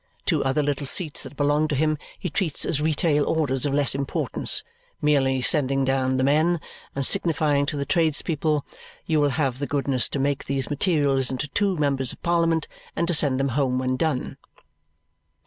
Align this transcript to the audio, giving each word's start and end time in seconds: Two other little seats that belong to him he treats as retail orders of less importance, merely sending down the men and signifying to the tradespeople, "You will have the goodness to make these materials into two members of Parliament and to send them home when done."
Two 0.25 0.43
other 0.43 0.63
little 0.63 0.87
seats 0.87 1.21
that 1.21 1.37
belong 1.37 1.67
to 1.67 1.75
him 1.75 1.95
he 2.17 2.27
treats 2.27 2.65
as 2.65 2.81
retail 2.81 3.23
orders 3.23 3.67
of 3.67 3.73
less 3.75 3.93
importance, 3.93 4.63
merely 4.99 5.43
sending 5.43 5.85
down 5.85 6.17
the 6.17 6.23
men 6.23 6.59
and 6.95 7.05
signifying 7.05 7.67
to 7.67 7.77
the 7.77 7.85
tradespeople, 7.85 8.65
"You 9.05 9.21
will 9.21 9.29
have 9.29 9.59
the 9.59 9.67
goodness 9.67 10.09
to 10.09 10.17
make 10.17 10.45
these 10.45 10.71
materials 10.71 11.29
into 11.29 11.47
two 11.49 11.75
members 11.77 12.11
of 12.13 12.23
Parliament 12.23 12.67
and 12.95 13.07
to 13.09 13.13
send 13.13 13.39
them 13.39 13.49
home 13.49 13.77
when 13.77 13.95
done." 13.95 14.37